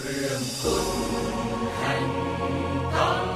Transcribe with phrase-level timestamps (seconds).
[0.00, 0.86] เรื่องคุณ
[1.78, 2.06] แห่ง
[2.94, 3.28] กรรม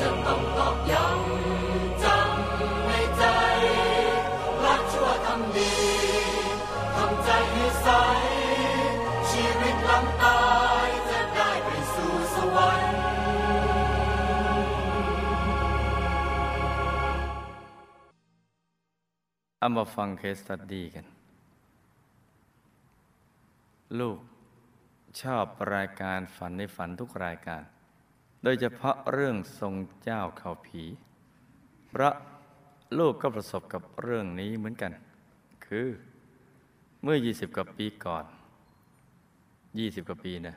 [0.00, 3.24] จะต้องตอกย้ำจำในใจ
[4.64, 5.74] ละชั่วทำดี
[6.96, 7.88] ทำใจให้ใส
[9.30, 10.40] ชีวิตหลังตา
[10.86, 13.00] ยจะได้ไปสู่สวรรค์
[19.58, 21.04] เอามาฟังเคสตัดดีกัน
[24.00, 24.18] ลูก
[25.20, 25.44] ชอบ
[25.74, 27.62] รายการฝันในฝันทุกรายการ
[28.42, 30.84] โดยเฉพาะเรื่องทรงเจ้าเขาผี
[31.90, 32.10] พระ
[32.98, 34.92] ลูกก็ประสบกับเรื่องนี้เหมือนกัน
[35.66, 35.88] คือ
[37.02, 38.24] เมื่อ 20 กว่าปีก่อน
[39.02, 40.56] 20 กว่าปีนะ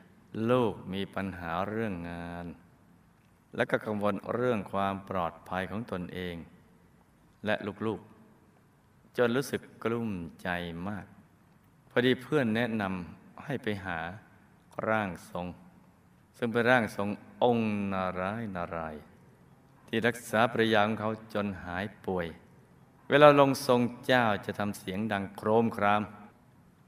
[0.52, 2.46] ลูกมีปัญหาเรื่องงาน
[3.55, 6.35] และก็กังวลเรื่องความปลอดภัยของตนเอง
[7.46, 10.49] และลูกๆ จนรู้สึกกลุ้มใจ
[10.88, 11.05] มาก
[11.90, 13.98] พอดีเพื่อนแนะนำให้ไปหา
[14.89, 15.47] ร่างทรง
[16.38, 17.09] ซึ่งเป็นร่างทรง
[17.43, 19.01] องค์นารายณ์นารายณ์
[19.87, 22.27] ที่รักษาภรรยาของเขาจนหายป่วย
[23.09, 26.01] เวลาลงทรงเจ้าจะทำเสียงดังโครมคราม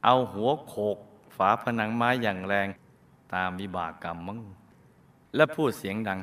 [0.03, 0.97] เอาหัวโขก
[1.35, 2.67] ฝาผนังไม้อย่างแรง
[3.33, 4.39] ตามวิบากกรรมมัง
[5.35, 6.19] และพูดเสียงดัง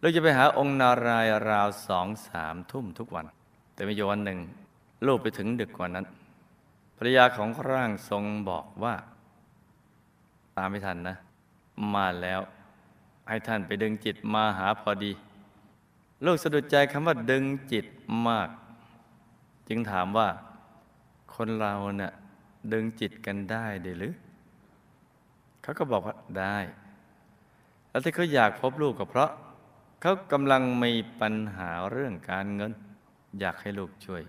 [0.00, 3.26] เราจะไปหาองค์นารายณ์ราวสองสามทุ่มทุกวัน
[3.74, 4.38] แต่มีวันหนึ่ง
[5.06, 6.06] ลูกไปถึงดึกกว่านั้น
[6.96, 8.94] ภรรยาของร่างทรงบอกว่า
[10.56, 11.16] ตามไม่ทันนะ
[11.94, 12.40] มาแล้ว
[13.28, 15.12] ให้ท่านไปดึงจิตมาหาพอดี
[16.24, 17.86] ลูกสะดุดใจคำว่าดึงจิต
[18.28, 18.48] มาก
[19.68, 20.28] จึงถามว่า
[21.34, 22.12] คนเราเนะ่ะ
[22.72, 24.14] ดึงจิตกันได้ได้หรือ
[25.62, 26.58] เขาก็บอกว่าได้
[27.90, 29.30] แล้วที่เขาอยากพบลูกก็เพราะ
[30.00, 32.72] เขากำลังมีปัญหาเรื่องการเงิน
[33.40, 34.22] อยากให้ลูกช่วย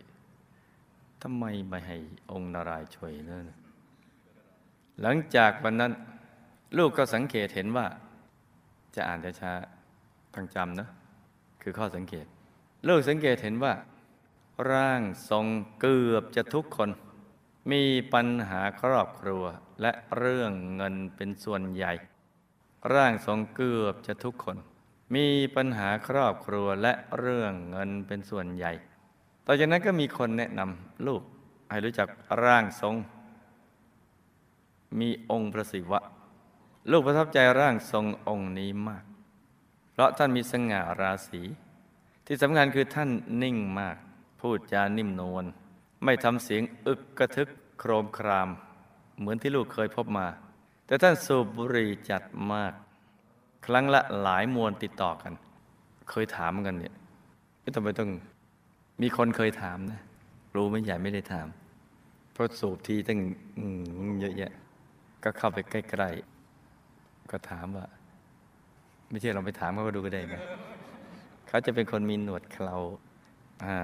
[1.21, 1.97] ทำไมไม่ให้
[2.31, 3.60] องค์นารายช่วยเนี่ย
[5.01, 5.91] หลังจากวันนั้น
[6.77, 7.87] ลูกก็สังเกตเห็นว่า
[8.95, 10.87] จะอ่านช้าๆต้องจำนะ
[11.61, 12.25] คือข้อสังเกต
[12.87, 13.73] ลูกสังเกตเห็นว่า
[14.71, 15.45] ร่างทรง
[15.79, 16.89] เกือบจะทุกคน
[17.71, 17.83] มี
[18.13, 19.43] ปัญหาครอบครัว
[19.81, 21.91] และเรื่องเงินเป็นส่วนใหญ่
[22.93, 24.57] ร่างทรงเกือบจะทุกคน
[25.15, 28.71] มีปัญหาครอบครัวและเรื่องเงินเป็นส่วนใหญ่
[29.45, 31.21] ต่อจากนั้นก็มีคนแนะนำลูก
[31.69, 32.07] ให้รู้จัก
[32.43, 32.95] ร่างทรง
[34.99, 35.99] มีองค์พระศิวะ
[36.91, 39.03] ลูกประทับใจร่างทรงองค์นี้มาก
[39.91, 41.41] เพราะท่านมีสง่าราศี
[42.25, 43.09] ที่สำคัญคือท่าน
[43.43, 43.97] นิ่งมาก
[44.41, 45.45] พูดจานิ่มนวล
[46.03, 47.49] ไม่ทำเสียงอึกกระทึก
[47.79, 48.49] โครมคราม
[49.19, 50.27] เหมือนที่ลูกเคยพบมา
[50.85, 52.73] แต่ท่านสูบบุหรี่จัดมาก
[53.65, 55.33] ครั้งละหลายมวนติดต่อกัน
[56.09, 56.93] เคยถามกันเนี่ย
[57.61, 58.09] ไม่ทำไมต้อง
[59.01, 60.01] มีคนเคยถามนะ
[60.55, 61.47] รู้ไม่ใหญ่ไม่ได้ถาม
[62.33, 63.19] เพราะสูบทีตั้ง
[64.19, 64.51] เยอะแยะ
[65.23, 67.85] ก็เข้าไปใกล้ๆก็ถามว่า
[69.09, 70.43] ไม่ใช่เราไปถามเขาก็ดูก็ได้นะ
[71.47, 72.75] เขาจะเป็นคนมีหนวดเครา
[73.63, 73.77] อ่า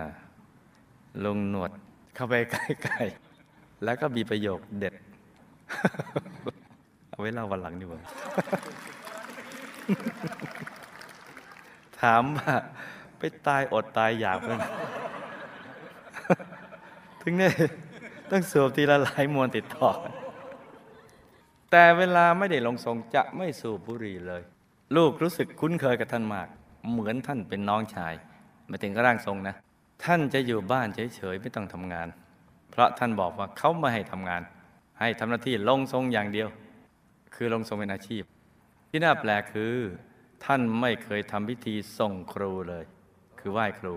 [1.25, 1.71] ลงหนวด
[2.15, 4.93] เข้าไปใกล้ๆแล้วก็มีประโยคเด็ด
[7.09, 8.01] เอาไว้เล่าวันหลังดีกว่า
[12.01, 12.53] ถามว่า
[13.17, 14.59] ไปตายอดตายอยากเลย
[17.21, 17.53] ถึงเนี่ย
[18.31, 19.89] ต้องสูบทีละหลายมวนติดต่อ
[21.71, 24.41] แต่เวลาไม่ได้ลงทรงจะไม่สูบบุหรี่เลย
[24.95, 26.47] ลูกรู้สึกคุ้นเคยกับท่านมาก
[26.91, 28.13] เหมือนท่านเป็นน้องชาย
[28.67, 29.55] ไมาถึงก็ร่างทรงนะ
[30.03, 32.07] ท่านจะอยู่บ้านเฉยๆไม่ต้องทำงาน
[32.71, 34.41] เพราะท่านบอกว่าเขาไม่ให้ทำงาน
[34.99, 36.47] ให้ทำหน้าที่ลงทรงอย่างเดียว
[37.35, 38.23] คือลงทรงเป็นอาชีพ
[38.89, 39.73] ที่น่าแปลกคือ
[40.45, 42.85] ท่านไม่เคยทำพิธีส่งครูเลย
[43.39, 43.93] คือไหว้ครู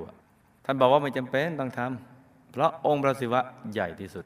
[0.65, 3.41] ท่านบอกว่าไม่จำเป็นต้องทำเพราะองค์พระศิวะ
[3.73, 4.25] ใหญ่ที่สุด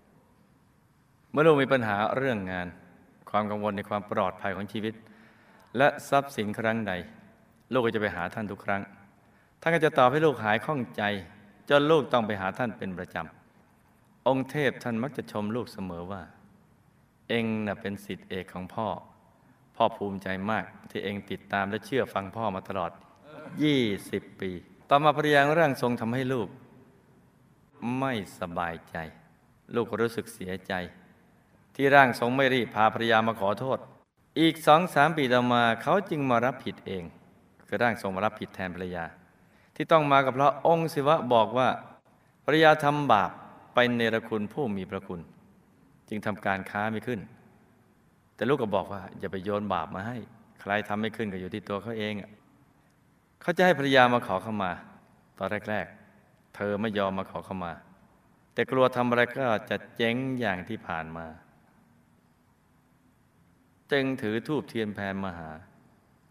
[1.30, 2.66] เมื่อลูกมีปัญหาเรื่องงาน
[3.34, 4.94] ความกังวลในความปลอดภัยของชีวิต
[5.78, 6.92] และทรัพย์สินครั้งใด
[7.72, 8.82] ลูกก็จะไปหาท่านทุกครั้ง
[9.60, 11.02] ท่านก็จะตอบให้ลูกหายข้องใจ
[11.68, 16.22] จนลูกต้องไปหาท่านเป็นประจำ องค์เทพท่านมักจะชมลูกเสมอว่า
[17.28, 18.88] เองน่ะเป็นสิทธิเอกของพ่อ
[19.76, 22.92] พ่อภูมิใจมากที่เองติดตามและเชื่อฟังพ่อมาตลอด
[23.64, 24.50] 20 ปี
[24.88, 26.48] ต่อมาภรรยาร่างทรงทำให้ลูก
[27.98, 28.96] ไม่สบายใจ
[29.74, 30.74] ลูกก็รู้สึกเสียใจ
[31.74, 33.78] ที่ร่างทรงไม่รีบพาภรรยามาขอโทษ
[34.40, 37.04] อีกสองสามปีต่อมาเขาจึงมารับผิดเอง
[37.66, 39.04] คือร่างทรงมารับผิดแทนภรรยา
[39.74, 41.68] ที่ต้องมากับเพราะองค์ศิวะบอกว่า
[42.44, 43.30] ภรรยาทำบาป
[43.74, 45.20] ไปเนรคุณผู้มีพระคุณ
[46.08, 47.20] จึงทำการค้าไม่ขึ้น
[48.34, 50.16] แต่ลูกก็บอกว่า อย่าไปโยนบาปมาให้
[50.60, 52.14] ใครทำไม่ขึ้นก็อยู่ที่ตัวเขาเอง
[53.40, 54.70] เขาจะให้ภรรยามาขอเข้ามา
[55.38, 55.86] ตอนแรก
[56.20, 57.72] ๆ เธอไม่ยอมมาขอเข้ามา
[58.52, 61.26] แต่กลัวทำอะไรก็จะเจ๊งอย่างที่ผ่านมา
[63.92, 65.50] จึงถือทูบเทียนแพนมาหา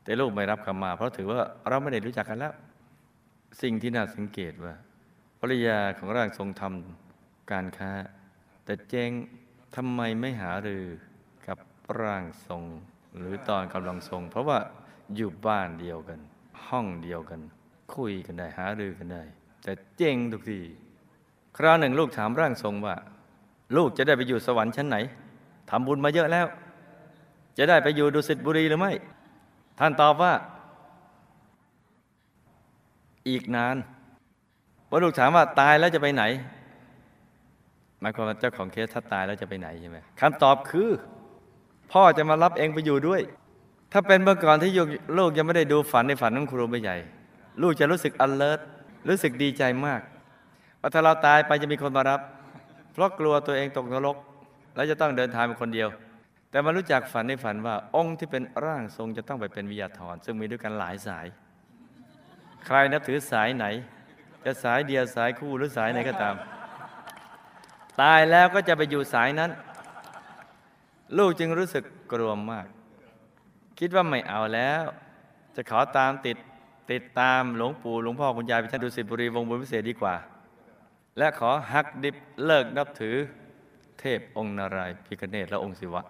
[0.03, 2.53] แต่ลูกไม่รับคำมา เพราะถือว่าเราไม่ได้รู้จักกันแล้ว
[3.61, 4.73] สิ่งที่น่าสังเกตว่า
[5.39, 7.91] ภรรยาของร่างทรงทำการค้า
[8.65, 9.11] แต่เจง
[9.75, 10.85] ทำไมไม่หารือ
[11.47, 11.57] กับ
[12.01, 12.63] ร่างทรง
[13.17, 14.59] หรือตอนกำลังทรง เพราะว่า
[15.15, 16.19] อยู่บ้านเดียวกัน
[16.67, 17.39] ห้องเดียวกัน
[17.95, 19.23] คุยกันได้หารือกันได้
[19.63, 20.61] แต่เจงทุกที
[21.57, 22.95] คราวหนึ่งลูกถามร่างทรงว่า
[23.77, 24.97] ลูกจะได้ไปอยู่สวรรค์ชั้นไหน
[25.69, 26.45] ทำบุญมาเยอะแล้ว
[27.57, 28.93] จะได้ไปอยู่ดุสิตบุรีหรือไม่
[29.79, 30.33] ท่านตอบว่า
[33.29, 33.75] อีกนาน
[34.89, 36.23] พอลูกถามว่าตายแล้วจะไปไหน
[37.99, 40.89] หมายความว่าเจ้าของเคสถ้าตายแล้วจะไปไหนใช่ไหมคำตอบคือ
[41.91, 43.21] พ่อจะมารับเองไปอยู่ด้วย
[43.91, 44.71] ถ้าเป็นเมื่อก่อนที่
[45.17, 46.97] ลูกยังไม่ได้ดูฝันในฝันของครูไม่ใหญ่
[47.61, 48.59] ลูกจะรู้สึก alert
[49.09, 50.01] รู้สึกดีใจมาก
[50.81, 52.19] ว่าถ้าเราตายไปจะมีคนมารับ
[52.93, 54.17] เพราะกลัวตัวเองตกนรก
[54.75, 55.89] แล้วจะต้องเดินทางเป็นคนเดียว
[56.53, 61.25] แต่มารู้จักฝันในฝันว่า องค์ที่เป็นร่างทรงจะต้องไปเป็นวิทยาธรซึ่งมีด้วยกันหลายสาย
[62.65, 63.65] ใครนับถือสายไหน
[64.45, 66.35] จะสายเดียวสายคู่หรือสายไหนก็ตาม
[68.01, 69.51] ตายแล้วก็จะไปอยู่สายนั้น
[71.17, 72.65] ลูกจึงรู้สึกกลัวมาก
[73.79, 74.83] คิดว่าไม่เอาแล้ว
[75.55, 76.37] จะขอตามติด
[76.91, 80.15] ติดตามหลวงปู่หลวงพ่อคุณยายไปท่านดุสิตบุรีวงบุญพิเศษดีกว่า
[81.17, 82.15] และขอหักดิบ
[82.45, 83.15] เลิกนับถือ
[83.99, 86.03] เทพองค์นารายณ์พิคเนตและองค์ศิวะ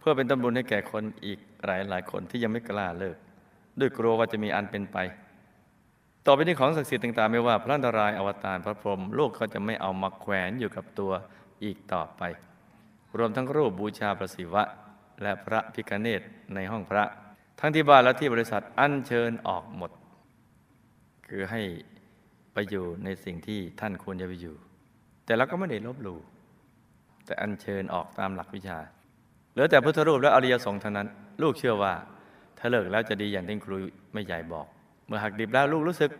[0.00, 3.16] เพื่อเป็นต้นบุญให้แก่คนอีกหลายหลายคนที่ยังไม่กล้าเลิก
[3.80, 4.98] ด้วยกลัวว่าจะมีอันเป็นไป
[6.26, 11.12] ต่อไปนี้ของศักดิ์สิทธิ์ต่างๆ ไม่ว่าพระนารายณ์อวตารพระพรหมโลกก็จะไม่เอามาแขวนอยู่กับตัว
[11.64, 12.22] อีกต่อไป
[13.18, 14.62] รวมทั้งรูปบูชาพระศิวะ
[15.22, 16.22] และพระพิคเนต
[16.54, 17.04] ในห้องพระ
[17.60, 19.90] ทั้งที่บ้านและที่บริษัทอัญเชิญออกหมด
[21.28, 21.62] คือให้
[22.52, 24.56] ไปอยู่ในสิ่งที่ท่านควรจะไปอยู่
[25.24, 26.20] แต่เราก็ไม่ได้ลบหลู่
[27.24, 28.78] แต่อัญเชิญออกตามหลักวิชา
[29.52, 31.06] เหลือแต่พุทธรูปและอริยสงฆ์เท่านั้น
[31.42, 31.92] ลูกเชื่อว่า
[32.58, 33.76] ถ้าเลิกแล้วจะดีอย่างที่ครู
[34.12, 34.66] ไม่ใหญ่บอก
[35.06, 36.10] เมื่อหักดิบแล้วลูกรู้สึก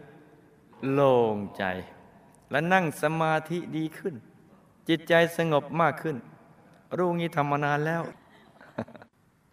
[0.92, 1.64] โล่งใจ
[2.50, 4.14] และนั่งสมาธิดีขึ้น
[4.88, 6.16] จิตใจสงบมากขึ้น
[6.96, 8.02] รู้งี้ทำมานานแล้ว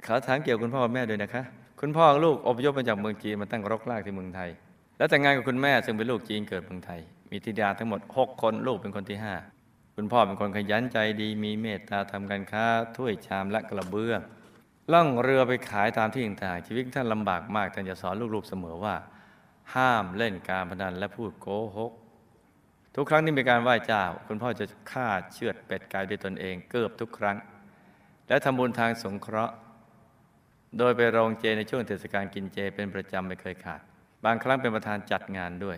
[0.06, 1.44] ขอถามเกี่ยวกับคุณพ่อแม่ด้วยนะคะ
[1.79, 4.50] คุณพ่อลูกอพยพมาจากเมืองจีนมาตั้งรกรากที่เมืองไทย
[4.97, 7.00] แล้วแต่งงานกับคุณแม่ซึ่งเป็นลูกจีนเกิดเมืองไทย
[7.31, 9.35] มีธิดาทั้งหมด 6 คนลูกเป็นคนที่ห้า
[10.00, 12.66] คุณพ่อเป็นคนขยันใจดีมีเมตตาทำการค้า
[12.98, 14.20] ถ้วยชามและกระเบื้อง
[14.94, 18.96] ล่องเรือไปขายตามที่ต่างๆชีวิตท่านลำบากมากท่านจะสอนลูกๆเสมอว่า
[19.76, 21.48] ห้ามเล่นการพนันและพูดโก
[21.78, 21.92] หก
[22.96, 27.38] ทุกครั้งที่มีการไหว้เจ้า คุณพ่อจะฆ่าเชือดเป็ดไก่ด้วยตนเองเกือบทุกครั้ง
[28.28, 29.54] และทำบุญทางสงเคราะห์
[30.78, 33.82] โดยไปโรงเจในช่วงเทศกาลกินเจเป็นประจำไม่เคยขาด
[34.26, 35.78] บางครั้งเป็นประธานจัดงานด้วย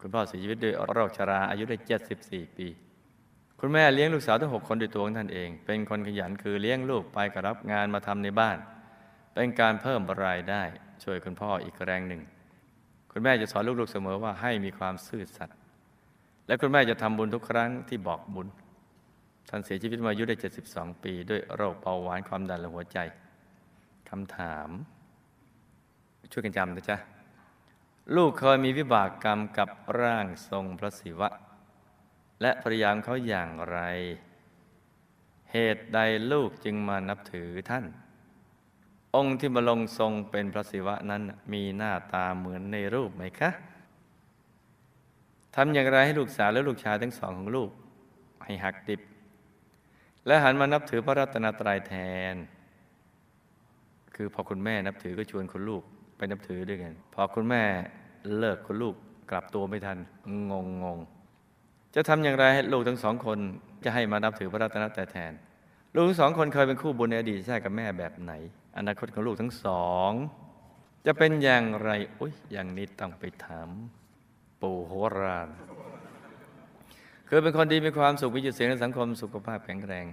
[0.00, 1.76] คุณพ่อเสียชีวิตด้วยโรคชราอายุได้
[2.16, 2.68] 74 ปี
[3.60, 8.58] คุณแม่เลี้ยงลูกสาวทั้งหกคนด้วยตัวของท่านเอง เป็นคนขยันคือเลี้ยงลูกไปกับรับงานมาทำในบ้าน
[9.34, 10.62] เป็นการเพิ่มรายได้
[11.04, 12.22] ช่วยคุณพ่ออีกแรงหนึ่ง
[13.12, 15.56] คุณแม่จะสอนลูกๆเสมอว่าให้มีความซื่อสัตย์
[16.46, 18.46] และคุณแม่จะทำบุญทุกครั้งที่บอกบุญ
[19.48, 20.36] ท่านเสียชีวิตมาอายุได้
[20.68, 22.98] 72 ปี ด้วยโรคเบาหวานความดันและหัวใจ
[24.10, 24.68] คำถาม
[26.32, 26.96] ช่วยกันจำนะจ๊ะ
[28.16, 29.68] ลูกเคยมีวิบากกรรมกับ
[30.00, 31.28] ร่างทรงพระศิวะ
[32.42, 33.78] และภรรยาของเขาอย่างไร
[35.52, 35.98] เหตุใด
[36.32, 37.84] ลูกจึงมานับถือท่าน
[39.16, 41.22] องค์ที่มาลงทรงเป็นพระศิวะนั้น
[41.52, 43.50] มีหน้าตาเหมือนในรูปไหมคะ
[45.54, 47.70] ทำอย่างไรให้ลูกสาวและลูกชายทั้งสองของลูก
[48.44, 49.00] ให้หักดิบ
[50.26, 51.94] และหันมานับถือพระรัตนตรัยแท
[52.32, 52.36] น
[54.14, 55.82] คือพอคุณแม่นับถือก็ชวนคุณลูก
[56.16, 57.62] ไปนับถือด้วยกัน พอคุณแม่
[58.38, 58.94] เลิกคุณลูก
[59.30, 59.98] กลับตัวไม่ทัน
[60.50, 60.98] งงงง
[61.94, 63.38] จะทำอย่างไรให้ลูกทั้งสองคน
[63.84, 65.32] จะให้มานับถือพระรัตนตรัยแทน
[65.94, 68.32] ลูกทั้งสองคนเคยเป็นคู่บุญในอดีตใชาติกับแม่แบบไหน
[68.78, 70.10] อนาคตของลูกทั้งสอง
[71.06, 73.68] จะเป็นอย่างไรอุ้ยอย่างนี้ต้องไปถาม
[74.62, 75.48] ปู่โหราณ
[77.28, 80.06] คือเป็นคนดีมีความสุขมีจุดเสียงในสังคมสุขภาพแข็งแรง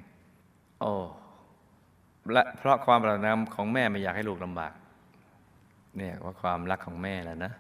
[0.82, 0.92] โอ้
[2.32, 4.74] และเพราะความปรารถนาของแม่ไม่อยากให้ลูกลำบาก
[5.98, 7.52] เนี่ยว่าความรักของแม่แหละนะ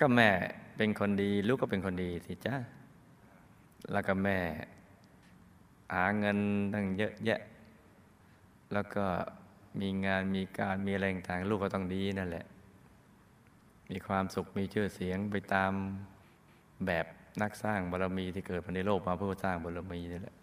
[0.00, 0.28] ก็แม่
[0.76, 2.56] เป็นคนดี ลูกก็เป็นคนดีสิจ้า
[3.92, 4.38] แล้วก็แม่
[5.94, 6.38] หาเงิน
[6.72, 7.40] ตั้งเยอะแยะ
[8.72, 9.04] แล้วก็
[9.80, 12.44] มีงานมีการมีอะไรต่างลูกก็ต้องดีนั่นแหละ
[13.90, 15.72] มีความสุขมีชื่อเสียงไปตาม
[16.86, 17.06] แบบ
[17.42, 20.36] นักสร้างบารมีที่เกิดมาในโลกมาเพื่อสร้างบารมีนี่แหละ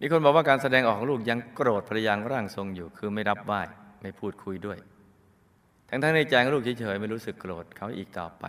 [0.00, 3.60] มีคนบอกว่าการแสดงออกของลูกยังโกรธภรรยาร่างทรงอยู่ คือไม่รับไหว้
[4.02, 4.78] ไม่พูดคุยด้วย
[5.88, 8.44] ทั้งทั้งในใจของลูกเฉยๆไม่รู้สึกโกรธเขาอีกต่อไป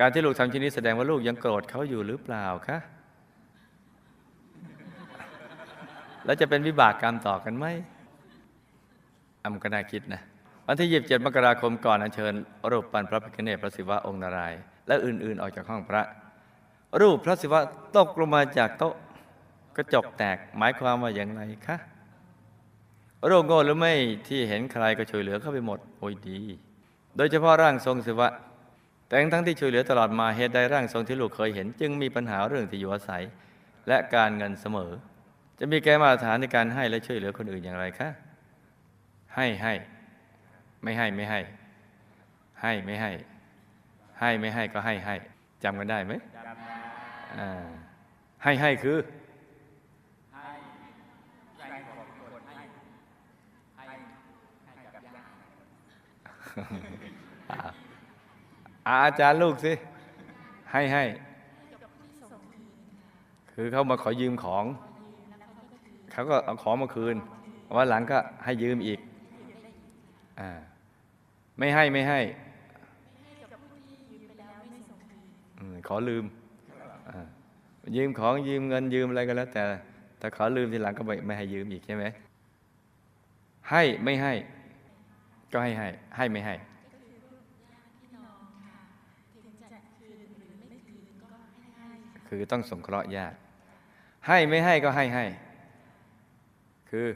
[0.00, 2.78] การที่ลูกทำเช่นนี้แสดงว่าลูกยังโกรธเขาอยู่หรือเปล่าคะ
[6.24, 7.66] แล้วจะเป็นวิบากกรรมต่อกันไหม
[9.42, 10.22] อำก็น่าคิดนะ
[10.66, 12.34] วันที่27มกราคมก่อนอัญเชิญ
[12.70, 14.54] รูปปั้นพระพิฆเนศพระศิวะองค์นาราย
[14.88, 16.02] และอื่นๆ ออกจากห้องพระ
[17.00, 17.60] รูปพระศิวะ
[17.96, 18.94] ตกลงมาจากโต๊ะ
[19.76, 21.76] กระจกแตกหมายความว่าอย่างไรคะ
[23.26, 23.92] โรคโง่หรือไม่
[24.28, 26.40] ที่เห็นใครก็ช่วยเหลือเข้าไปหมด โอ้ยดี
[27.16, 28.28] โดยเฉพาะร่างทรงศิวะ
[29.08, 33.22] แต่ทั้งที่ช่วยเหลือตลอดมาเหตุใดร่างทรงที่ลูกเคยเห็น จึงมีปัญหาเรื่องที่อยู่อาศัย
[33.88, 34.90] และการเงินเสมอ
[35.58, 38.08] จะมีแกมาตรฐานในการให้และช่วยเหลือคนอื่นอย่างไรคะ
[39.36, 39.74] ให้ให้
[40.82, 41.40] ไม่ให้ไม่ให้
[42.62, 43.12] ให้ไม่ให้
[44.20, 45.14] ให้ไม่ให้ก็ให้ให้
[45.64, 46.12] จำกันได้ไหม
[47.40, 47.50] อ่า
[48.42, 48.98] ให้ให้คือ
[58.88, 59.72] อาอาจารย์ลูกสิ
[60.72, 61.04] ให้ให้
[63.52, 64.64] คือเขามาขอยืมของ
[66.12, 67.16] เขาก็เอาของมาคืน
[67.76, 69.00] วันหลังก็ให้ยืมอีก
[70.40, 70.50] อา
[71.58, 72.20] ไม่ให้ไม่ให้
[75.88, 76.24] ขอลืม
[77.96, 79.62] ยืมของยืมเงินยืมอะไรก็แล้ว แต่
[80.18, 82.04] แต่ขอลืมทีหลังก็ไม่ไม่ให้ยืมอีกใช่ไหม
[83.70, 84.32] ให้ไม่ให้
[85.52, 86.54] ก็ให้ให้ ให้ไม่ให้
[92.28, 93.36] คือต้องสงเคราะห์ญาติ
[94.28, 95.24] ให้ไม่ให้ก็ให้ให้
[96.90, 97.06] คือ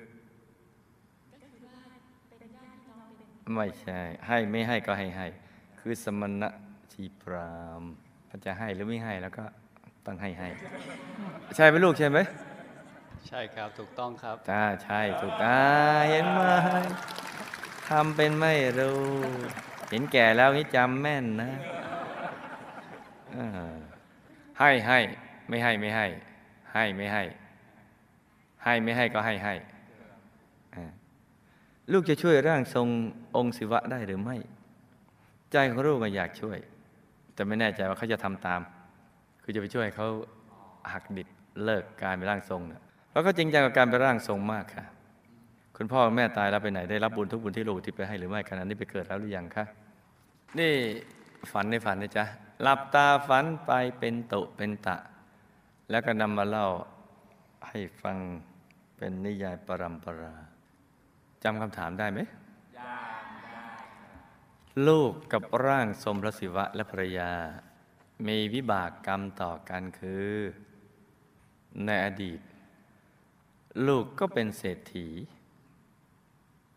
[3.55, 5.27] ไม่ใช่ ให้ไม่ให้ก็ให้ให้
[5.81, 6.51] คือสมณะ
[6.93, 7.83] ชีพราม
[8.29, 9.45] ถ้าจะให้หรือไม่ให้แล้วก็
[10.07, 10.49] ต้องให้ให้
[11.57, 12.19] ใช่ไหมลูกใช่ไหม
[13.29, 15.61] ใช่ครับถูกต้องครับจ้าใช่ถูกอ่า
[16.11, 16.41] เห็นไหม
[17.89, 19.01] ทำเป็นไม่รู้
[19.91, 21.82] เห็นแก่แล้วนี่จำแม่นนะอ่า
[24.59, 24.99] ให้ให้
[25.49, 26.07] ไม่ให้ไม่ให้
[26.73, 27.23] ให้ไม่ให้
[28.65, 29.55] ให้ไม่ให้ก็ให้ให้
[31.93, 32.89] ลูกจะช่วยร่างทรง
[33.37, 34.37] องค์ศิวะได้หรือไม่
[35.53, 36.59] ใจของลูกก็อยากช่วย
[37.35, 38.61] แต่ไม่แน่ใจว่าเขาจะทำตาม
[39.43, 40.09] คือจะไปช่วยเขา
[40.93, 41.29] หักดิบ
[41.65, 44.85] เลิกการเป็นร่างทรงเนี่ยเพราะเขาจริงจังกับการเป็นร่างทรงมากค่ะ
[45.77, 49.65] คุณพ่อคุณแม่ตายแล้วไปไหนได้รับบุญทุกบุญที่ลูกที่ไปให้หรือไม่ขณะนี้ไปเกิดแล้วหรือยังคะ
[50.59, 50.73] นี่
[51.53, 52.25] ฝันในฝันนะจ๊ะ
[52.63, 54.97] หลับตาฝันไปเป็นตุเป็นตะ
[55.91, 56.69] แล้วก็นำมาเล่า
[57.69, 58.19] ให้ฟัง
[58.97, 60.35] เป็นนิยายปรัมปรา
[61.43, 62.21] จำคำถามได้ไหม
[64.87, 67.33] ลูกกับร่างทรงพระศิวะและภรรยา
[68.27, 70.31] มีวิบากกรรมต่อกันคือ
[71.85, 72.41] ในอดีต
[73.87, 75.09] ลูกก็เป็นเศรษฐี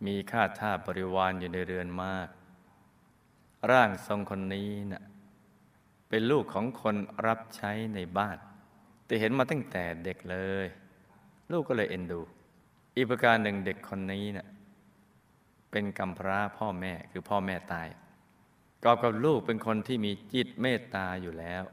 [0.05, 2.27] มีค่าท่าบริวารอยู่ในเรือนมาก
[3.71, 5.03] ร่างทรงคนนี้นะ่ะ
[6.09, 6.95] เป็นลูกของคน
[7.27, 8.37] รับใช้ในบ้าน
[9.05, 10.67] แต่เห็นมาตั้งแต่เด็กเลย
[11.51, 12.21] ลูกก็เลยเอ็นดู
[12.95, 14.47] อีกประการหนึ่งเด็กคนนี้เนะ่ะ
[15.71, 17.87] เป็นกำพร้าพ่อแม่คือพ่อแม่ตาย
[18.83, 21.63] กอบกับลูกเป็นคนที่มีจิตเมตตาอยู่แล้ว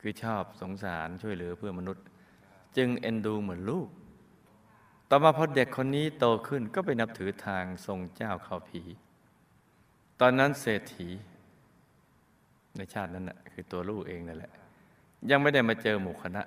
[0.00, 2.04] คือชอบสงสารช่วยเหลือเพื่อมนุษย์
[2.76, 3.88] จึงเอ็นดูเหมือนลูก
[5.10, 8.82] ต่อมาพอเด็กคนนี้โตขึ้นก็ไปนับถือทางทรงเจ้าเขาผี
[10.20, 11.08] ตอนนั้นเศรษฐี
[12.78, 14.52] ในชาตินั้นนะคือตัวลูกเองนั่นแหละ
[15.30, 16.42] ยังไม่ได้มาเจอหมู่คณะ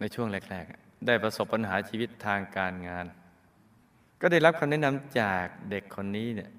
[0.00, 3.06] ในช่วงแรกๆ ได้ประสบปัญหาชีวิตทางการงาน
[4.20, 6.50] ก็ได้รับคำแนะนำจากเด็กคนนี้เนี่ย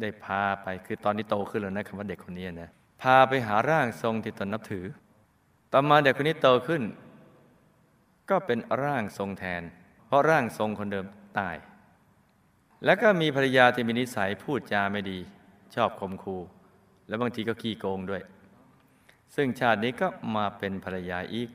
[0.00, 2.70] ได้พาไปคือตอนนี้โตขึ้นแล้วนะคำว่าเด็กคนนี้นะ
[3.02, 4.86] พาไปหาร่างทรงที่ตนนับถือ
[5.72, 6.82] ต่อมาเด็กคนนี้โตขึ้น
[8.30, 9.62] ก็เป็นร่างทรงแทน
[10.06, 11.06] เพราะร่างทรงคนเดิม
[11.38, 11.56] ตาย
[12.84, 15.18] แล้วก็มีภรรยาที่มีนิสัยพูดจาไม่ดี
[15.74, 16.36] ชอบคมคู
[17.08, 18.22] และบางทีก็ขี้โกงด้วย
[19.34, 21.48] ซึ่งชาตินี้ก็มาเป็นภรรยาอีก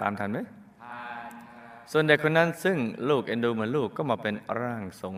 [0.00, 0.38] ตามทันไหม
[1.92, 2.76] ส่วนเด็กคนนั้นซึ่ง
[3.08, 5.14] ลูกเอ็นดูเหมือนลูกก็มาเป็นร่างทรง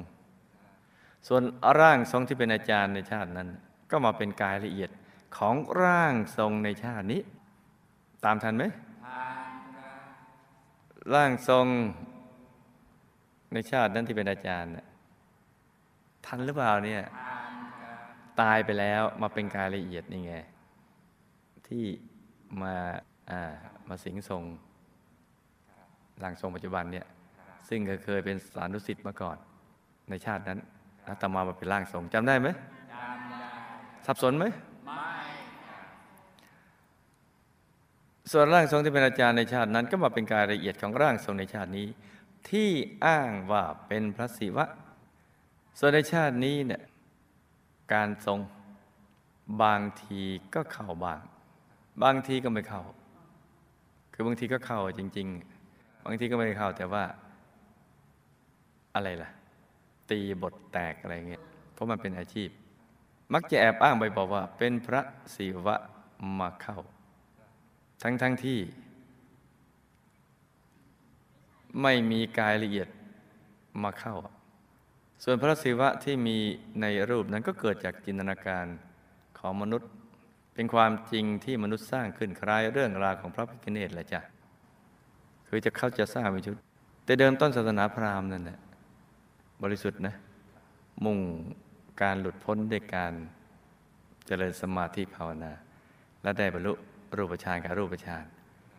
[1.28, 1.42] ส่วน
[1.80, 3.48] ร่างทรงที่เป็นอาจารย์ในชาตินั้น
[3.90, 4.90] ก็มาเป็นกายละเอียด
[5.36, 7.20] ของร่างทรงในชาตินี้
[8.24, 8.64] ตามทันไหม
[11.14, 11.66] ร่างทรง
[13.52, 14.86] ในชาตินั้นที่เป็นอาจารย์น่ะ
[16.26, 17.02] ทันหรือเปล่าเนี่ย
[18.40, 20.34] ตายไปแล้วมาเป็นกายละเอียดนี่ไง
[21.68, 21.84] ที่
[22.62, 22.74] มา
[23.30, 23.42] อ่า
[23.88, 24.42] มาสิงทรง
[26.22, 27.06] ร่างทรงปัจจุบันเนี่ย
[27.68, 29.36] ซึ่งก็เคยเป็นสานุสิทธิ์มาก่อน
[30.10, 30.58] ในชาตินั้น
[31.04, 32.48] แล้วต่อมามาเป็นร่างทรงจำได้ไหม
[34.06, 34.44] สับสนไหม
[38.32, 41.86] ส่วนร่างทรงที่เป็นอาจารย์ในชาตินั้น ก็มาเป็นกายละเอียดของร่างทรงในชาตินี้
[42.50, 42.70] ที่
[43.06, 44.64] อ้างว่าเป็นพระศิวะ
[45.78, 46.82] ส่วนในชาตินี้เนี่ย
[47.92, 48.40] การทรง
[49.62, 50.22] บางที
[50.54, 51.22] ก็เข้าบาง
[52.02, 52.82] บางทีก็ไม่เข้า
[54.12, 55.28] คือบางทีก็เข้าจริง
[55.66, 57.04] ๆ บางทีก็ไม่ได้เข้าแต่ว่า
[58.94, 59.30] อะไรล่ะ
[60.10, 62.48] ตีบทแตกอะไรเงี้ยเพราะมันเป็นอาชีพ
[63.32, 65.02] มักจะแอบอ้างไปบอกว่า เป็นพระ
[65.34, 65.76] ศิวะ
[66.38, 66.78] มาเข้า
[68.02, 68.60] ทั้งทั้งที่
[71.82, 72.88] ไม่มีกายละเอียด
[73.82, 74.16] มาเข้า
[75.24, 76.36] ส่วนพระศิวะที่มี
[76.80, 78.66] ในรูปนั้นก็เกิดจากจินตนาการ
[79.38, 79.90] ของมนุษย์
[80.54, 84.20] เป็นความจริงที่มนุษย์สร้างขึ้นคล้ายเรื่องราวของพระพิฆเนศแหละจ้ะ
[85.48, 86.56] คือจะเข้าจะสร้างเป็นชุด
[87.04, 88.58] แต่เดิมต้นศาสนาพราหมณ์นั่นแหละ
[89.62, 90.14] บริสุทธิ์นะ
[91.04, 91.18] มุ่ง
[92.02, 93.12] การหลุดพ้นด้วยการ
[94.26, 95.52] เจริญสมาธิภาวนา
[96.22, 96.72] และได้บรรลุ
[97.16, 98.24] รูปฌานกับรูปฌาน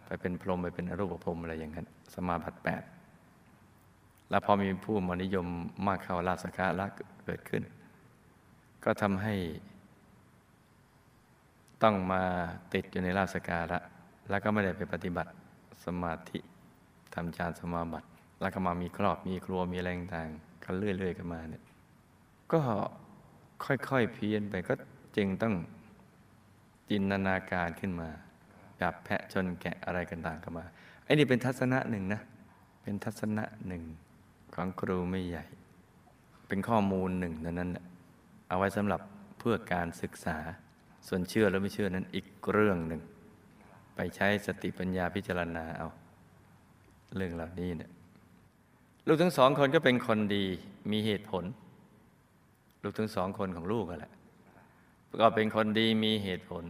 [0.06, 2.82] ไปเป็นพรหมไปเป็นอรูปพรหมอะไรอย่างนั้น สมาบัติแปด
[4.30, 5.48] แล้วพอมีผู้มานิยม
[5.88, 6.86] มากเข้าลาสกาละ
[7.26, 7.64] เกิดขึ้น
[8.84, 9.36] ก็ทำให้
[11.84, 12.22] ต้องมา
[12.74, 13.80] ติดอยู่ในลาสการะ
[14.30, 15.32] แล้วก็ไม่ได้ไปปฏิบัติ
[15.86, 16.40] สมาธิ
[17.14, 18.08] ทำฌานสมาบัติ
[18.42, 20.30] แล้วก็มามีครอบมีครัวมีแรงต่าง
[20.64, 21.64] กันเรื่อยๆกันมาเนี่ย
[22.54, 22.60] ก็
[23.66, 24.74] ค่อยๆเพี้ยนไปก็
[25.18, 25.54] จึงต้อง
[26.90, 28.10] จินตนาการขึ้นมา
[28.82, 30.66] จับแพะชนแกะอะไรกันต่างกันมา
[31.06, 32.22] ไอ้นี่เป็นทัศนะหนึ่งนะ
[32.82, 33.84] เป็นทัศนะหนึ่ง
[34.56, 35.44] ของครูไม่ใหญ่
[36.48, 37.72] เป็นข้อมูลหนึ่งนั้นนั้น
[38.48, 39.02] เอาไว้สำหรับ
[39.40, 40.38] เพื่อการศึกษา
[41.08, 43.02] ส่วนเชื่อหรือไม่เชื่อนั้นอีกเรื่องหนึ่ง
[43.96, 45.88] ไปใช้สติปัญญาพิจารณาเอา
[47.16, 47.92] เรื่องเหล่านี้เนี่ย
[49.08, 50.46] ลูกทั้งสองคนก็เป็นคนดี
[50.92, 51.44] มีเหตุผล
[52.84, 54.14] ลูกทั้งสองคนของลูกกันแหละ
[55.22, 56.64] ก็เป็นคนดีมีเหตุผล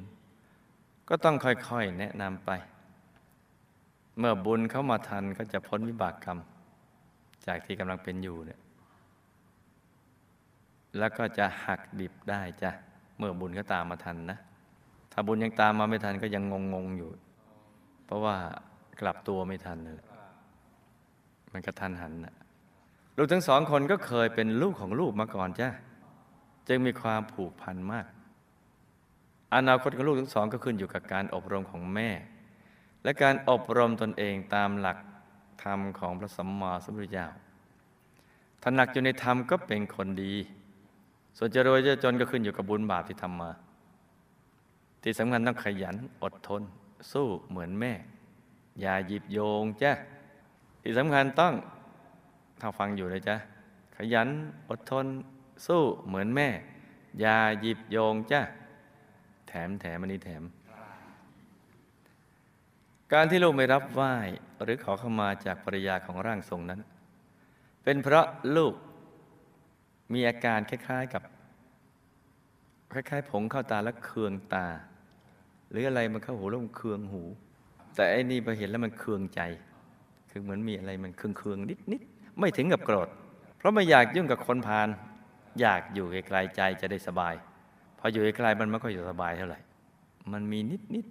[1.10, 2.50] ก็ต้องค่อยๆแนะนำไป
[4.17, 6.39] เมื่อบุญเขามาทันก็จะพ้นวิบากกรรม
[7.48, 8.60] จากที่กำลังเป็นอยู่เนี่ย
[10.98, 12.72] แล้วก็จะหักดิบได้จ้ะ
[13.18, 14.38] เมื่อบุญก็ตามมาทันนะ
[15.12, 17.10] ถ้าบุญยังตามมาไม่ทันก็ยังงงๆอยู่
[18.06, 18.36] เพราะว่า
[19.01, 20.00] กลับตัวไม่ทันเลย
[21.51, 22.36] มันกระทันหันนะ
[23.18, 25.70] ลูกทั้งสองคนก็เคยเป็นลูกของลูกมาก่อนจ้ะ
[26.68, 28.07] จึงมีความผูกพันมาก
[29.55, 32.10] อนาคตของลูกทั้งสองก็ขึ้นอยู่กับการอบรมของแม่
[33.03, 34.98] และการอบรมตนเองตามหลัก
[35.63, 37.27] ธรรมของพระสัมมาสัมพุทธเจ้า
[38.61, 40.33] ถ้าหนักอยู่ในธรรมก็เป็นคนดี
[41.37, 43.51] ส่วนจะรวยจะจนก็ขึ้นอยู่กับบุญบาปที่ทำมา
[45.03, 46.61] ที่สำคัญต้องขยันอดทน
[47.11, 47.93] สู้เหมือนแม่
[48.81, 49.91] อย่าหยิบโยงจ้ะ
[50.81, 51.53] ที่สำคัญต้อง
[52.61, 53.35] ถ้าฟังอยู่เลยจ้ะ
[53.96, 54.29] ขยัน
[54.70, 55.05] อดทน
[55.67, 56.50] สู้เหมือนแม่
[57.20, 58.41] อย่าหยิบโยงจ้ะ
[59.48, 60.43] แถมแถมอันนี้แถม
[63.13, 64.15] การที่ลูกไม่รับไหว้
[64.63, 66.79] หรือขอขมาจากภรรยาของร่างทรงนั้น
[67.83, 68.74] เป็นเพราะลูก
[70.13, 71.24] มีอาการคล้าย ๆกับ
[72.91, 74.67] คล้ายๆ ผงเข้าตาแล้วเคืองตา
[75.70, 77.24] หรืออะไรมันเข้าหูแล้วมันเคืองหู
[77.96, 79.41] แต่ไอ้นี่พอเห็นแล้วมันเคืองใจ
[80.29, 82.01] คือเหมือนมีอะไรมันเคืองเคืองนิดนิด
[82.39, 83.09] ไม่ถึงกับโกรธ
[83.57, 84.87] เพราะไม่อยากยุ่งกับคนพาล
[85.61, 87.35] อยากอยู่ไกลๆใจจะได้สบาย
[88.00, 89.59] พออยู่ไกลๆมันไม่ค่อยอยู่สบายเท่าไหร่
[90.33, 91.05] มันมีนิดนิด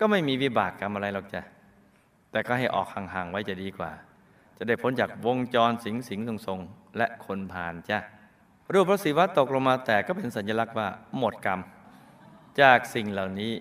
[0.00, 1.42] ก็ไม่มีวิบากกรรมอะไรหรอกจ้ะ
[2.32, 3.90] แต่ก็ให้ออกห่างๆไว้จะดีกว่า
[4.58, 7.98] จะได้พ้นจากวงจรสิงสิงทรงๆและคนผ่านจ้ะ
[8.72, 11.60] รูปพระศิวะตกลงมาแต่ก็เป็นสัญลักษณ์ว่า หมดกรรม
[12.60, 13.52] จากสิ่งเหล่านี้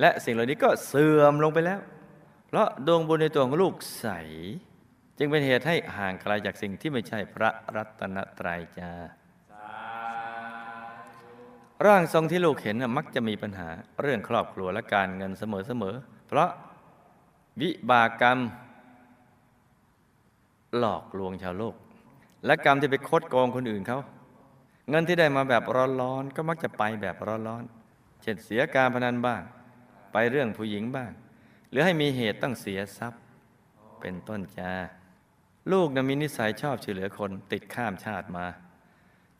[0.00, 1.80] และสิ่งเหล่านี้ก็เสื่อมลงไปแล้ว
[2.46, 4.06] เพราะดวงบุญในตัวของลูกใส
[5.18, 8.90] จึงเป็นเหตุให้ห่างไกลจากสิ่งที่ไม่ใช่พระรัตนตรัยจ้า
[11.84, 13.68] ร่างทรงที่ลูกเห็นมักจะมีปัญหา
[14.02, 16.50] เรื่องครอบครัวและการเงินเสมอๆ เพราะ
[17.60, 18.38] วิบากกรรม
[20.78, 21.74] หลอกลวงชาวโลก
[22.46, 24.00] และกรรมที่ไปคดโกงคนอื่นเขา
[24.90, 25.62] เงินที่ได้มาแบบ
[26.00, 27.16] ร้อนๆก็มักจะไปแบบ
[27.48, 29.42] ร้อนๆเช่นเสียการพนันบ้าง
[30.12, 31.10] ไปเรื่องผู้หญิงบ้าง
[31.70, 33.22] หรือให้มีเหตุต้องเสียทรัพย์
[34.00, 34.72] เป็นต้นจ้า
[35.72, 38.46] ลูกนะมีนิสัยชอบช่วยเหลือคนติดข้ามชาติมา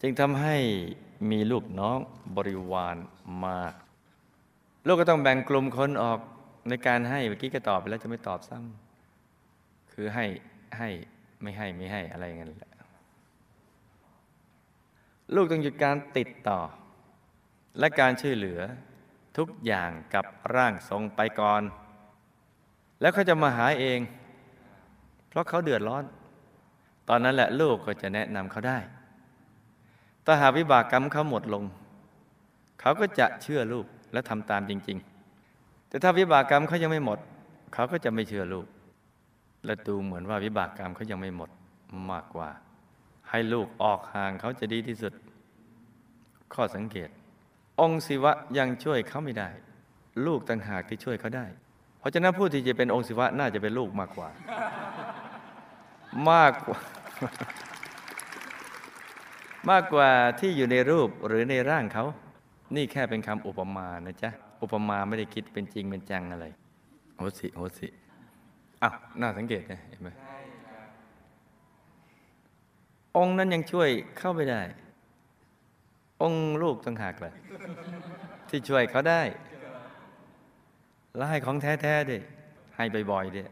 [0.00, 0.56] จึงทำให้
[1.30, 1.98] มีลูกน้อง
[2.36, 2.96] บริวาร
[3.46, 3.72] มาก
[4.86, 6.18] ลูกก็ต้องแบ่งกลุ่มคนออก
[6.68, 10.26] ในการให้เมื่อกี้ก็ตอบไปแล้วจะไม่ตอบซ้ำคือให้
[10.78, 10.88] ให้
[11.42, 12.72] ไม่ให้ไม่ให้อะไรเงี้ยแหละ
[15.34, 16.60] ลูกต้องหยุดการติดต่อ
[17.78, 18.60] และการช่วยเหลือ
[19.36, 20.24] ทุกอย่างกับ
[20.54, 21.62] ร่างทรงไปก่อน
[23.00, 24.00] แล้วเขาจะมาหาเอง
[25.28, 26.04] เพราะเขาเดือดร้อน
[27.08, 28.78] ตอนนั้นแหละลูกก็จะแนะนำเขาได้
[30.26, 31.64] ถ้าหาวิบากกรรมเขาหมดลง
[32.80, 34.98] เขาก็จะเชื่อลูกและทำตามจริง
[35.42, 37.18] ๆ แต่ถ้าวิบากกรรมเขายังไม่หมด
[37.74, 38.66] เขาก็จะไม่เชื่อลูก
[39.64, 41.50] และดูเหมือนว่าวิบากกรรมเขายังไม่หมด
[42.10, 42.48] มากกว่า
[43.30, 45.12] ให้ลูกออกห่างเขาจะดีที่สุด
[46.54, 47.08] ข้อสังเกต
[47.80, 49.48] องค์ศิวะยังช่วยเขาไม่ได้
[50.26, 51.46] ลูกต่างหากที่ช่วยเขาได้
[51.98, 54.28] เพราะฉะนั้นผู้ที่จะเป็นองค์ศิวะน่าจะเป็นลูกมากกว่า
[56.30, 56.78] มากกว่า
[59.70, 62.04] มากกว่าที่อยู่ในรูปหรือในร่างเขา
[62.76, 64.30] นี่แค่เป็นคำอุปมานะจ๊ะ
[64.62, 66.46] อุปมาไม่ได้คิดเป็นจริงเป็นจังอะไร
[67.16, 67.88] โหสิโหสิ
[68.82, 70.08] อ้าวน่าสังเกตนะเห็นไหม
[73.16, 73.88] องค์นั้นยังช่วย
[74.18, 74.60] เข้าไปได้
[76.22, 77.34] องค์ลูกต่างหากเลย
[78.48, 79.22] ที่ช่วยเขาได้
[81.16, 82.22] แล้วให้ของแท้ๆด้วย
[82.76, 83.48] ให้บ่อยๆด้วย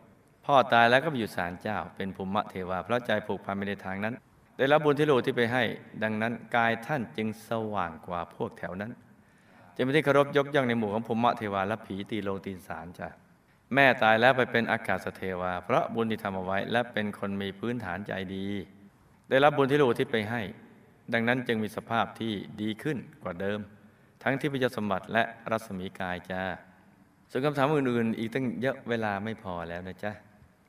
[0.46, 4.14] พ่อตายแล้วก็ไปอยู่ศาลเจ้า เป็นภูมิเทวา เพราะใจผูกพันไปในทางนั้น
[4.58, 5.62] ได้รับบุญที่ลูกที่ไปให้
[6.02, 8.92] ดังนั้นกายท่านจึงสว่างกว่าพวกแถวนั้น
[9.76, 13.08] จะไม่ได้เคารพยกย่องในหมู่ของภูมิเทวาและผีตีโลตีสารจ้ะ
[13.74, 18.46] แม่ตายแล้วไปเป็นอากาศเทวา เพราะบุญที่ทำเอาไว้และเป็นคนมีพื้นฐานใจดี
[19.30, 20.42] ได้รับบุญที่ลูกที่ไปให้
[21.12, 23.60] ดังนั้นจึงมีสภาพที่ดีขึ้นกว่าเดิม
[24.22, 26.42] ทั้งที่พิจสมบัติและรัศมีกายจ้า
[27.30, 30.12] ส่วนคำถามอื่นๆ อีกตั้งเยอะเวลาไม่พอแล้วนะจ๊ะ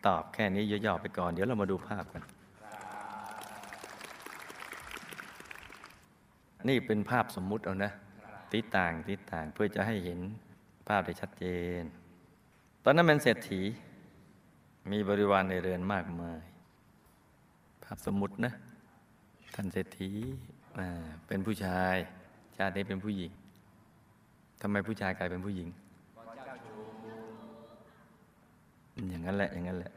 [0.06, 2.24] ตอบแค่นี้ย่อๆไปก่อนเดี๋ยวเรามาดูภาพกัน
[6.68, 7.92] นี่เป็นภาพสมมุติเอานะ
[8.54, 10.20] ติต่างติต่างเพื่อจะให้เห็น
[10.88, 11.46] ภาพได้ชัดเจ
[11.80, 11.84] น
[12.84, 13.62] ตอนนั้นเป็นเศรษฐี
[14.92, 16.42] มีบริวารในเรือนมากมาย
[17.84, 18.54] ภาพสมมุตินะ
[19.56, 20.10] ท่านเศรษฐี
[21.28, 21.96] เป็นผู้ชาย
[22.58, 23.32] ชาตินี้เป็นผู้หญิง
[24.62, 25.68] ทำไมผู้ชายกลายเป็นผู้หญิง
[29.10, 29.92] อย่างนั้นแหละอย่างนั้นแหละ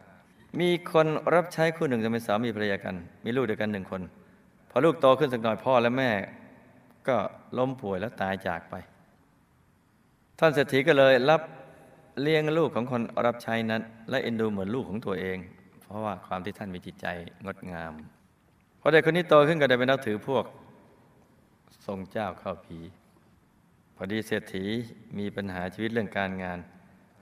[0.61, 4.03] มีคนรับใช้คู่หนึ่งจะเป็นสามีภรรยากัน มีลูกเดียวกันหนึ่งคน
[4.71, 6.11] พอลูกโตขึ้นสักหน่อยพ่อและแม่
[7.09, 7.17] ก็
[7.59, 8.75] ล้มป่วยแล้วตายจากไป
[10.39, 11.43] ท่านเศรษฐีก็เลยรับ
[12.23, 15.39] เลี้ยงลูกของคนรับใช้นั้น และเอ็นดูเหมือนลูกของตัวเอง
[15.83, 17.07] เพราะว่าความที่ท่านมีจิตใจ
[17.45, 17.93] งดงาม
[18.81, 20.45] พอเด็กคนนี้โตขึ้นก็ได้เป็นนักถือพวก
[21.87, 22.79] ทรงเจ้าเข้าผี
[23.97, 24.65] พอดีเศรษฐี
[25.19, 26.59] มีปัญหาชีวิตเรื่องการงาน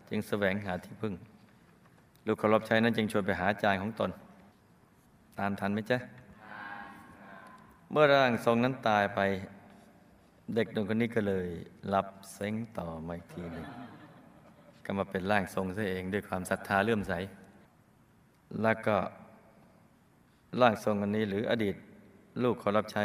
[0.08, 1.14] จึงแสวงหาที่พึ่ง
[2.26, 4.10] ลูกเคารพใช้นั้นจึงชวนไปหาอาจารย์ของตน
[5.38, 5.98] ตามทันไหมจ๊ะ
[7.90, 9.20] เมื่อร่างทรงนั้นตายไป
[10.54, 11.48] เด็กหนุ่มคนนี้ก็เลย
[11.94, 13.66] รับเซ้งต่อมาอีกทีหนึ่ง
[14.84, 17.12] ก็มาเป็นร่างทรงซะเองด้วยความศรัทธาเลื่อมใส
[18.62, 18.96] แล้วก็
[20.60, 21.74] ร่างทรงอันนี้หรืออดีต
[22.42, 23.04] ลูกขารับใช้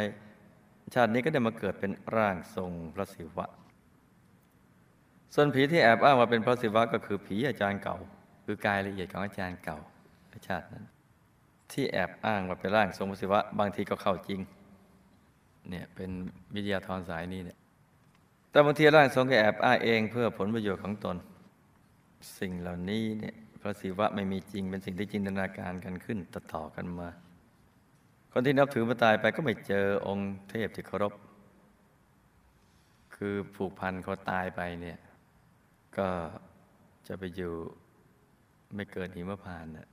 [0.94, 3.46] ชาตินี้ก็ได้มาเกิดเป็นร่างทรงพระศิวะ
[5.34, 7.96] ส่วนผีที่แอบอ้างว่าเป็นพระศิวะก็คือผีอาจารย์เก่า
[8.44, 9.78] คือกายละเอียดของอาจารย์เก่า
[10.48, 10.84] ชาตินั้น
[11.72, 14.40] ที่แอบอ้างว่าเป็นร่างทรงพระศิวะ บางทีก็เข้าจริง
[15.70, 16.10] เนี่ยเป็น
[16.54, 17.58] วิทยาธรสายนี้เนี่ย
[18.50, 21.16] แต่บางทีร่างทรงก็แอบอ้างเองเพื่อผลประโยชน์ของตน
[22.38, 27.08] สิ่งเหล่านี้เนี่ยพระศิวะไม่มีจริงเป็นสิ่งที่จินตนาการกันขึ้นต่อๆกันมา
[28.32, 31.12] คนที่นับถือมาตายไปก็ไม่เจอองค์เทพที่เคารพ
[33.14, 34.98] คือผูกพันเขาตายไปเนี่ย
[35.96, 36.08] ก็
[37.06, 37.52] จะไปอยู่
[38.74, 39.88] ไม่เกินหิมพานต์น่ะ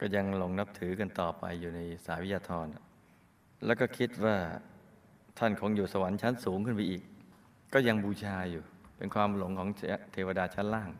[0.00, 2.66] ก็ยังหลงนับถือกันต่อไปอยู่ในสายวิทยาธร
[3.66, 4.36] แล้วก็คิดว่า
[5.38, 7.02] ท่านคงอยู่สวรรค์ชั้นสูงขึ้นไปอีก
[7.72, 8.62] ก็ยังบูชาอยู่
[8.96, 9.68] เป็นความหลงของ
[10.12, 10.90] เทวดาชั้นล่าง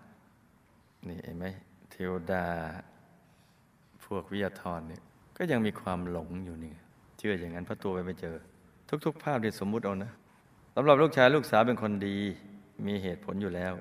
[1.08, 1.46] นี่เห็นไหม
[1.92, 2.44] เทวดา
[4.04, 5.02] พวกวิทยาธรเนี่ย
[5.36, 6.74] ก็ยังมีความหลงอยู่นี่
[7.18, 8.36] เชื่ออย่างนั้นเพราะตัวไปไม่เจอ
[9.04, 10.12] ทุก ๆ ภาพที่สมมุติเอานะ
[10.74, 12.18] สำหรับลูกชายลูกสาวเป็นคนดี
[12.86, 13.72] มีเหตุผลอยู่แล้ว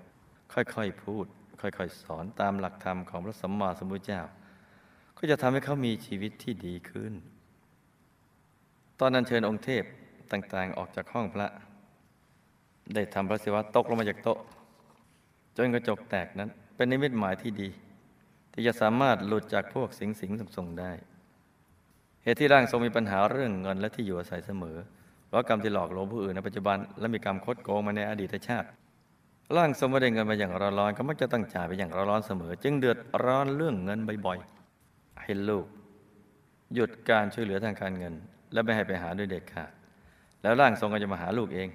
[0.53, 1.25] ค่อยๆพูด
[1.61, 4.21] ค่อยๆ สอนตามหลักธรรมของพระสัมมาสัมพุทธเจ้า
[5.17, 7.13] ก็จะทำให้เขามีชีวิตที่ดีขึ้น
[8.99, 9.83] ตอนนั้นเชิญองค์เทพ
[10.31, 11.47] ต่างๆ ออกจากห้องพระ
[12.93, 14.39] ได้ทำพระศิวะตกลงมาจากโต๊ะ
[15.57, 17.69] จนกระจกแตกนั้น เป็นนิมิตหมายที่ดี
[18.53, 20.91] ที่จะสามารถหลุดจากพวกสิงสิงส่งได้
[22.23, 24.77] เหตุที่ร่างทรงมีปัญหาเรื่องเงินและที่อยู่อาศัยเสมอ
[25.27, 28.67] เพราะกรรมที่หลอกลวงผู้อื่นในปัจจุบันและมีกรรมคดโกงมาในอดีตชาติ
[29.55, 35.65] ร่างทรงไม่ได้เงินมาอย่างร้อนๆก็มักจะต้องจ่ายไปอย่างร้อนๆเสมอ จึงเดือดร้อนเรื่องเงินบ่อยๆให้ลูก
[36.73, 38.13] หยุดการช่วยเหลือทางการเงิน
[38.53, 39.71] และไม่ให้ไปหาด้วยเด็ดขาด
[40.41, 41.69] แล้วร่างทรงก็จะมาหาลูกเอง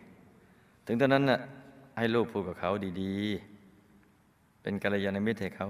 [0.86, 1.40] ถึงตอนนั้นน่ะ
[1.98, 5.68] ให้ลูกพูดกับเขาดีๆ เป็นกัลยาณมิตรให้เขา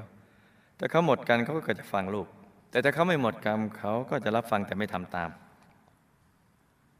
[0.79, 2.27] ถ้าเขาหมดกันเขาก็จะฟังลูก
[2.71, 5.31] แต่ถ้าเขาไม่หมดกรรมเขาก็จะรับฟังแต่ไม่ทำตาม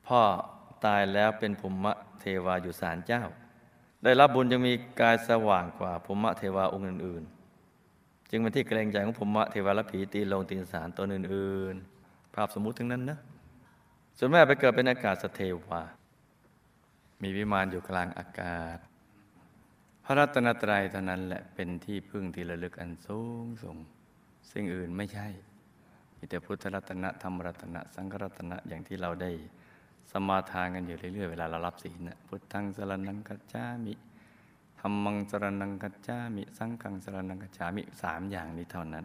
[0.07, 0.21] พ่อ
[0.85, 3.23] ตายแล้วเป็นภูมิเทวาอยู่ศาลเจ้า
[4.05, 13.19] ได้รับบุญจึงมีกายสว่างกว่าภูมิเทวาองค์อื่นๆ จึงเป็นที่เกรงใจของภูมิเทวาและผีตีลงตีนสารตนอื่นๆ ภาพสมมุติทั้งนั้นนะ
[14.19, 15.83] ส่วนแม่ไปเกิดเป็นอากาศสเทวา
[17.23, 18.79] มีวิมานอยู่กลางอากาศ
[20.05, 23.77] พระรัตนตรัยเท่านั้นแหละเป็นที่พึ่งที่ระลึกอันสูงส่ง
[24.53, 25.29] สิ่งอื่นไม่ใช่
[26.19, 29.31] มีแต่พุทธรัตนะธรรมรัตนะ สังฆรัตนะอย่างที่เราได้
[30.11, 33.95] สมาทานกันอยู่เรื่อยๆเวลาเรารับศีลนะพุทธังสรนังกัจจามิ
[34.81, 39.05] ธรรมังสรนังกัจจามิ สังฆังสรนังกัจจามิสามอย่างนี้เท่านั้น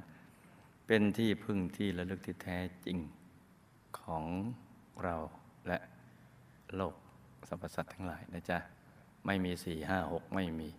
[0.87, 2.97] เป็นที่พึ่งที่ระลึกที่แท้จริง
[3.99, 4.25] ของ
[5.05, 5.17] เรา
[5.67, 5.77] และ
[6.75, 6.95] โลก
[7.47, 8.59] สรรพสัตว์ทั้งหลายนะจ๊ะ
[9.25, 10.69] ไม่มีสี่ห้าหกไม่มี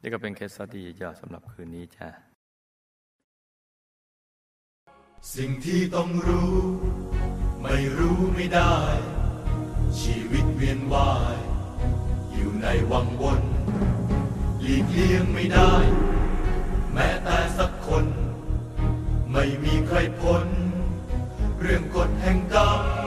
[0.00, 2.08] นี่ก็เป็นเคสสตีย่อสำหรับคืนนี้จ้ะ
[5.34, 6.54] สิ่งที่ต้องรู้
[7.62, 8.76] ไม่รู้ไม่ได้
[10.00, 11.38] ชีวิตเวียนว่าย
[12.32, 13.42] อยู่ในวังวน
[14.60, 15.72] หลีกเลี่ยงไม่ได้
[16.92, 18.06] แม้แต่สักคน
[19.32, 20.46] ไม่มีใครพ้น
[21.60, 22.97] เรื่องกฎแห่งกรรม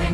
[0.00, 0.13] ห่ง